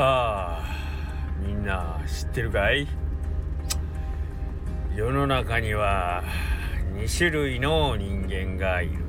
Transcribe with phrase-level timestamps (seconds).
[0.00, 0.62] さあ
[1.46, 2.88] みんな知ってるかい？
[4.96, 6.24] 世の中には
[6.94, 9.04] 2種類の人間がいる。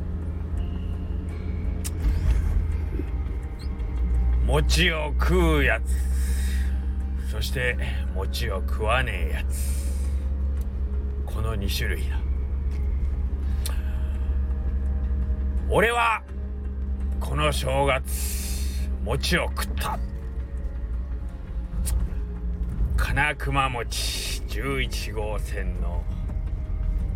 [4.45, 7.31] 餅を食うやつ。
[7.31, 7.77] そして
[8.13, 10.11] 餅を食わねえやつ。
[11.25, 12.19] この2種類だ。
[15.69, 16.21] 俺は
[17.21, 19.97] この正月餅を食った。
[23.13, 26.01] 金熊餅11号線の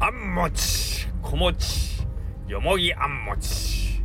[0.02, 2.06] あん餅小餅
[2.50, 4.04] よもぎあん餅。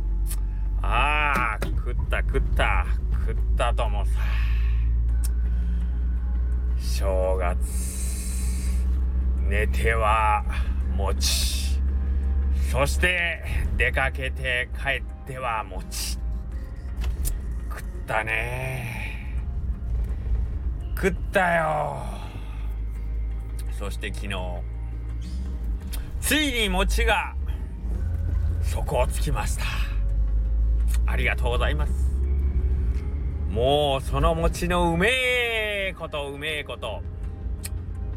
[0.81, 2.85] あー食った食った。
[3.11, 4.11] 食ったともさ。
[6.79, 7.59] 正月
[9.49, 10.45] 寝ては
[10.95, 11.77] 餅。
[12.71, 13.43] そして
[13.75, 16.17] 出かけて帰っては餅。
[17.69, 19.00] 食ったね。
[21.01, 21.97] 食ったよ。
[23.71, 24.35] そして昨日
[26.19, 27.33] ついに餅が
[28.61, 29.63] 底をつきました。
[31.07, 31.91] ありがとうございます。
[33.49, 37.01] もうその餅のうめえことうめえこと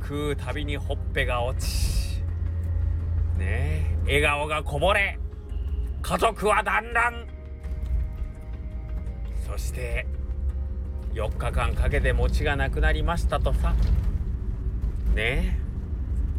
[0.03, 2.23] 食うたびにほっぺが落ち
[3.39, 5.19] ねえ笑顔がこぼれ
[6.03, 7.27] 家族はだんだん。
[9.47, 10.07] そして
[11.15, 13.53] 4日間かけて餅がなくなりましたと。
[13.55, 13.73] さ。
[15.15, 15.59] ね。
[15.61, 15.65] え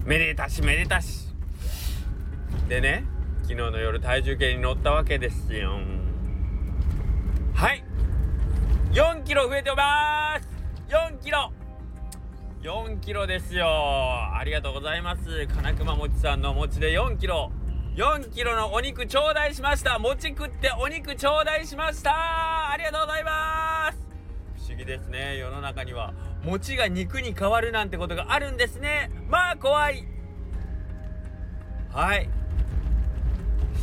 [0.05, 1.33] めでたしめでたし。
[2.69, 3.05] でね
[3.43, 5.79] 昨日の夜体重計に乗ったわけですよ。
[7.53, 7.83] はい。
[8.91, 10.47] 4キロ増えております。
[10.89, 11.51] 4キロ。
[12.61, 13.67] 4キロですよ。
[13.67, 15.47] ありがとうございます。
[15.47, 17.51] 金熊餅さんの餅で4キロ。
[17.95, 19.99] 4キロのお肉頂戴しました。
[19.99, 22.71] 餅食ってお肉頂戴しました。
[22.71, 24.04] ありがとうございます。
[24.75, 25.37] 議ですね。
[25.37, 26.13] 世の中には。
[26.43, 29.11] 餅が肉に変わるなんてことがあるんですね。
[29.27, 30.05] まあ怖い。
[31.91, 32.29] はい。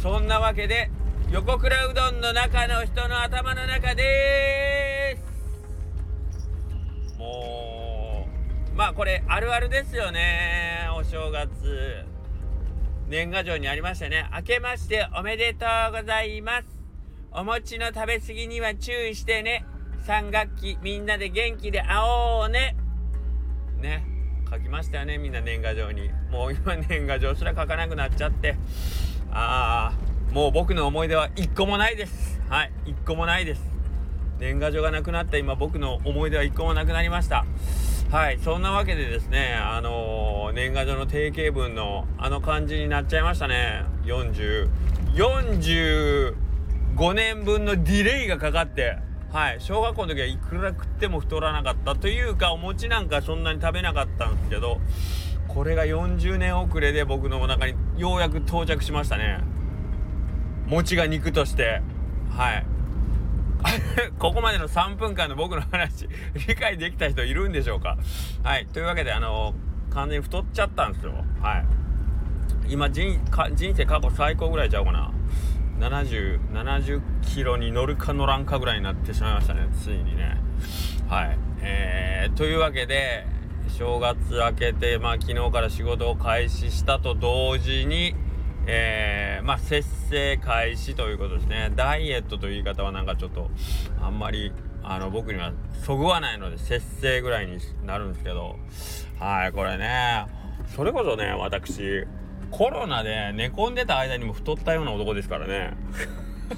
[0.03, 0.91] そんなわけで
[1.31, 5.23] 横倉うどんの中の人の頭の中です。
[7.19, 8.29] も
[8.73, 10.89] うまあこれあるあるですよね。
[10.97, 12.05] お正月。
[13.09, 14.29] 年賀状にありましたね。
[14.35, 16.67] 明けましておめでとうございます。
[17.33, 19.65] お餅の食べ過ぎには注意してね。
[20.07, 22.75] 3学期みんなで元気で会おうね。
[23.81, 24.05] ね。
[24.51, 26.11] 書きましたよねみんな年賀状に。
[26.31, 28.57] もう今年賀状すら書かなくなっちゃって。
[29.31, 32.41] ああもう僕の思い出は一個もないです。
[32.49, 33.63] はい一個もないです。
[34.41, 37.47] 年賀状がなくなった今僕の思い出は一個もなくなりました。
[38.11, 43.85] はいそんなわけでですねあのー、年賀状の定型文のあの感じになっちゃいましたね。
[44.05, 46.35] 4045
[47.15, 48.99] 年分のディレイがかかって
[49.33, 49.61] はい。
[49.61, 54.79] 小学校の時はいくら食っても太らなかったというかお餅なんかそんなに食べなかったんですけど
[55.49, 59.41] これが40年遅れで僕のお腹にようやく到着しましたね。
[60.67, 61.83] 餅が肉として。
[62.31, 62.67] はい。
[64.19, 66.09] ここまでの3分間の僕の話
[66.49, 67.97] 理解できた人いるんでしょうか？
[68.43, 68.67] はい。
[68.67, 69.55] というわけであの
[69.91, 71.13] 完全に太っちゃったんですよ。
[71.41, 71.65] はい。
[72.69, 73.21] 今人
[73.55, 75.11] 人生過去最高ぐらいちゃうかな。
[75.79, 80.41] 7070キロに乗るか乗らんかぐらいになってしまいましたねついにね。
[81.09, 81.39] はい。
[81.61, 83.27] えー、というわけで
[83.69, 88.15] 正月明けてまあ昨日から仕事を開始したと同時に
[88.67, 91.73] えー、まあ節制開始ということですね。
[91.75, 93.51] ダイエットという言い方はなんかちょっと
[94.01, 94.53] あんまり
[94.85, 95.53] あの僕には
[95.85, 98.57] そぐわないので節制ぐらいになるんですけど。
[99.19, 100.27] はいこれね。
[100.77, 102.07] それこそね私
[102.53, 105.73] コロナで寝込んでた間にも太ったような男ですからね。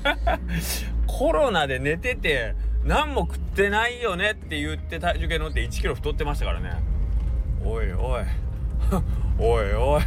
[1.07, 6.83] コロナで寝てて何も食ってないよねって言って体重計乗って1キロ太ってましたからね。
[7.65, 8.25] おいおい。
[9.39, 10.03] おいおい。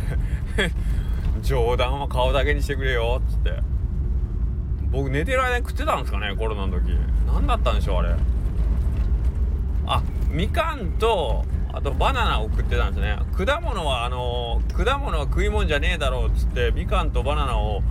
[1.41, 3.53] 冗談は顔だけにしてくれよっつって。
[4.91, 6.97] 僕寝てる間に食ってたんですかねコロナの時。
[7.25, 8.15] 何だったんでしょうあれ。
[9.85, 11.45] あみかんと
[11.77, 13.19] あとバナナを食ってたんですね。
[13.37, 17.83] 果物はあの果物は食い物じゃねえだろうっつってみかんとバナナを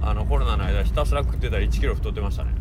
[0.00, 2.52] あのコロナの間ひたすら食ってたら1キロ太ってましたね。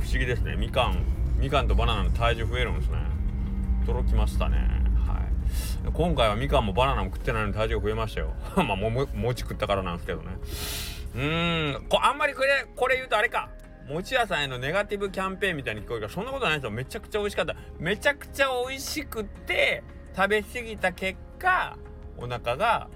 [0.00, 0.56] 不思議ですね。
[0.56, 1.04] みかん
[1.38, 2.98] みかんとバナナの体重増えるんですね。
[3.86, 4.56] 驚きましたね。
[5.06, 5.92] はい。
[5.92, 8.34] 今回はみかんもバナナも食ってないのに体重増えましたよ。
[8.56, 10.30] まあも餅食ったからなんですけどね。
[11.14, 11.84] うーん。
[11.88, 13.50] こあんまりこれこれ言うとあれか。
[13.88, 16.72] 餅屋さんへのネガティブキャンペーンみたいに聞こえるからそんなことないですよ。
[16.72, 17.54] めちゃくちゃ美味しかった。
[17.78, 19.84] めちゃくちゃ美味しくて
[20.16, 21.76] 食べ過ぎた結果
[22.16, 22.88] お腹が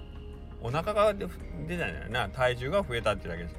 [0.61, 2.29] お腹が出たんじゃないな。
[2.29, 3.55] 体重が増えたってだけです。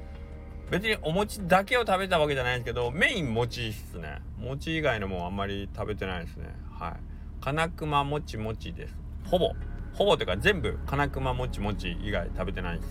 [0.69, 4.21] 別にお餅だけを食べたわけじゃないんですけどメイン餅っすね。
[4.37, 6.45] 餅以外のもあんまり食べてないですね。
[6.71, 6.93] はい。
[7.41, 8.95] 金熊もちもちです。
[9.25, 9.53] ほぼ。
[9.93, 12.83] ほぼというか全部金熊もちもち以外食べてないで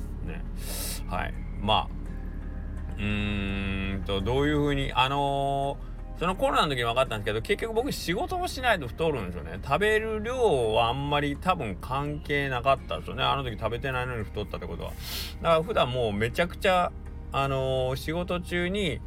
[0.63, 1.09] すね。
[1.09, 1.35] はい。
[1.61, 1.89] まあ
[2.99, 5.90] うーんとどういう風にあのー
[6.21, 9.59] そのコロナの時に分かったんですけど結局僕仕事をしないと太るんですよね。
[9.65, 13.23] 食べる量はあんまり多分関係なかったですよね。
[13.23, 14.91] あの時食べてないのに太ったってことは。
[14.91, 16.93] だから普段もうめちゃくちゃ
[17.33, 19.01] あのー、仕事中に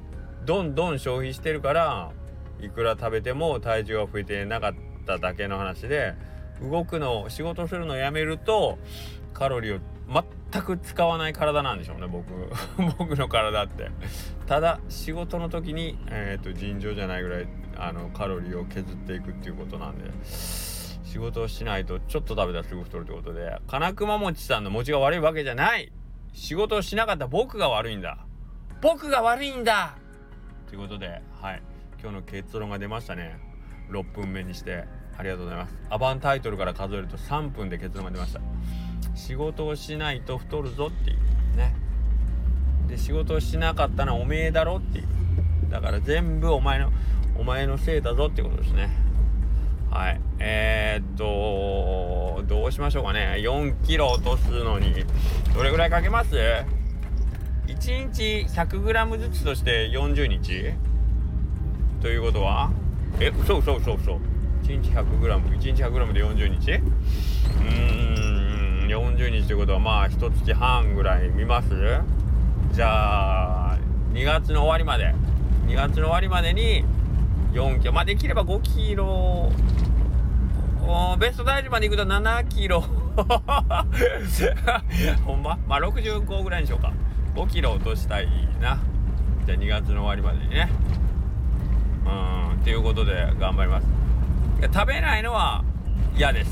[0.44, 2.12] どんどん消費してるから
[2.60, 4.74] いくら食べても体重が増えてなかっ
[5.06, 6.16] ただけの話で
[6.64, 8.80] 動くの仕事するのをやめると
[9.36, 9.80] カロリーを
[10.54, 12.28] 全く使わない体なんでしょうね僕。
[13.00, 13.90] 僕の体って。
[14.46, 25.92] ただ仕事の時に、えーと、尋常じゃないぐらいあのカロリーを削っていくっていうことなんで仕事をしないとちょっと食べたらすぐ太るってことで金熊餅さんの餅が悪いわけじゃない。
[26.34, 28.18] 仕事をしなかった僕が悪いんだ。
[28.82, 29.96] 僕が悪いんだ。
[30.68, 31.62] ということではい。
[32.00, 33.40] 今日の結論が出ましたね。
[33.90, 34.86] 6分目にして
[35.18, 35.76] ありがとうございます。
[35.90, 38.42] アバンタイトルから数えると3分で結論が出ました。
[39.16, 41.76] 仕事をしないと太るぞっていうね。
[42.88, 45.08] で仕事をしなかったのはおめえだろっていう。
[45.70, 46.92] だから全部お前の
[47.38, 48.90] お前のせいだぞってことですね。
[49.90, 50.22] はい。
[50.40, 53.38] えー、っとどうしましょうかね。
[53.40, 55.06] 4キロ落とすのに
[55.56, 56.36] どれぐらいかけます
[57.68, 60.74] ？1日 100g ずつとして40日？
[62.02, 62.72] ということは？
[63.20, 64.20] え嘘嘘嘘嘘
[64.64, 66.72] 1日 100g1 日 100g で40日？
[66.72, 68.33] うーん。
[68.94, 71.70] 40日ということはまあ1月半ぐらい見ます？
[72.72, 73.78] じゃあ
[74.14, 75.14] 2月の終わりまで。
[75.68, 76.84] 2月の終わりまでに
[77.54, 77.94] 4キロ。
[77.94, 79.52] まあできれば5キロ。
[81.20, 82.82] ベスト大事まで行くと7キロ。
[85.26, 85.58] ほんま？
[85.68, 86.92] まあ65ぐらいにしようか。
[87.36, 88.28] 5キロ落としたい
[88.62, 88.78] な。
[89.46, 90.70] じゃあ2月の終わりまでにね。
[92.06, 93.88] うんっていうことで頑張ります。
[94.62, 95.64] 食べないのは
[96.16, 96.52] 嫌です。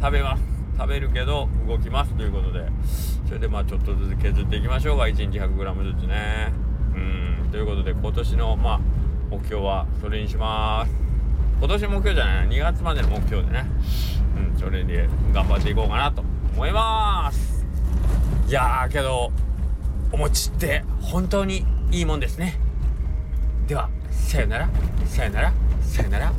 [0.00, 0.55] 食べます。
[0.78, 2.68] 食べるけど動きますということで。
[3.26, 5.04] それでまあちょっとずつ削っていきましょうか。
[5.04, 6.52] 1日 100g ずつね。
[6.94, 7.50] うん。
[7.50, 8.80] ということで今年のまあ
[9.30, 10.92] 目標はそれにします。
[11.58, 13.66] 今年の目標じゃない2月までの目標でね。
[14.54, 14.58] うん。
[14.58, 16.22] それで頑張っていこうかなと
[16.54, 17.66] 思います。
[18.46, 19.32] いやーけど
[20.12, 22.60] お餅って本当にいいもんですね。
[23.66, 24.68] ではさよなら。
[25.04, 25.52] さよなら。
[25.82, 26.32] さよなら。